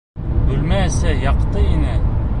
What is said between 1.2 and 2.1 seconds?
яҡты ине.